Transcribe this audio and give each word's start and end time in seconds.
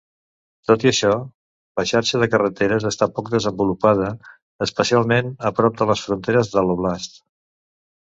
Tot 0.69 0.85
i 0.85 0.87
això, 0.91 1.11
la 1.81 1.85
xarxa 1.91 2.21
de 2.23 2.29
carreteres 2.37 2.89
està 2.91 3.09
poc 3.19 3.31
desenvolupada, 3.35 4.11
especialment 4.69 5.33
a 5.53 5.57
prop 5.63 5.81
de 5.83 5.93
les 5.95 6.07
fronteres 6.11 6.55
de 6.59 6.69
l'óblast. 6.69 7.25